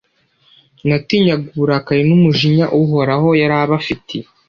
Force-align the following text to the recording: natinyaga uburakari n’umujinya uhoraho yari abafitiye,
natinyaga 0.87 1.45
uburakari 1.53 2.03
n’umujinya 2.09 2.65
uhoraho 2.81 3.27
yari 3.41 3.55
abafitiye, 3.63 4.25